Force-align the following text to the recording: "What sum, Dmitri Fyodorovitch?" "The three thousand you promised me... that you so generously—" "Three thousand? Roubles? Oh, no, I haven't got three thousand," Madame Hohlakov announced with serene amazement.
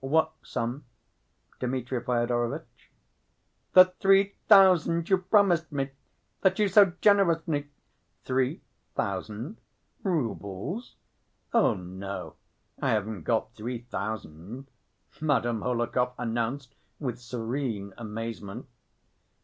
"What 0.03 0.31
sum, 0.41 0.85
Dmitri 1.59 2.01
Fyodorovitch?" 2.03 2.89
"The 3.73 3.93
three 3.99 4.33
thousand 4.47 5.07
you 5.11 5.19
promised 5.19 5.71
me... 5.71 5.91
that 6.41 6.57
you 6.57 6.69
so 6.69 6.93
generously—" 7.01 7.67
"Three 8.23 8.63
thousand? 8.95 9.57
Roubles? 10.01 10.95
Oh, 11.53 11.75
no, 11.75 12.33
I 12.81 12.89
haven't 12.89 13.25
got 13.25 13.53
three 13.53 13.81
thousand," 13.91 14.71
Madame 15.19 15.61
Hohlakov 15.61 16.13
announced 16.17 16.73
with 16.99 17.19
serene 17.21 17.93
amazement. 17.95 18.67